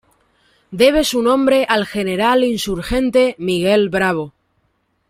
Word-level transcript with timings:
Debe 0.71 1.03
su 1.03 1.21
nombre 1.21 1.63
al 1.69 1.85
general 1.85 2.43
insurgente 2.43 3.35
Miguel 3.37 3.89
Bravo. 3.89 4.33